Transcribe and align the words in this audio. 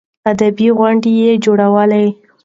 ادبي 0.31 0.67
غونډې 0.77 1.11
يې 1.21 1.31
جوړولې. 1.45 2.05